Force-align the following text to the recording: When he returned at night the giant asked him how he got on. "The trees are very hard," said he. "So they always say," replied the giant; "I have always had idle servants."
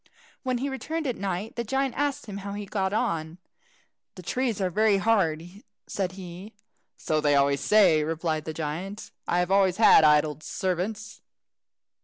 When 0.41 0.57
he 0.57 0.67
returned 0.67 1.05
at 1.05 1.15
night 1.15 1.55
the 1.55 1.63
giant 1.63 1.93
asked 1.95 2.25
him 2.25 2.37
how 2.37 2.53
he 2.53 2.65
got 2.65 2.91
on. 2.91 3.37
"The 4.15 4.23
trees 4.23 4.59
are 4.59 4.71
very 4.71 4.97
hard," 4.97 5.47
said 5.85 6.13
he. 6.13 6.55
"So 6.97 7.21
they 7.21 7.35
always 7.35 7.61
say," 7.61 8.03
replied 8.03 8.45
the 8.45 8.51
giant; 8.55 9.11
"I 9.27 9.37
have 9.37 9.51
always 9.51 9.77
had 9.77 10.03
idle 10.03 10.39
servants." 10.41 11.21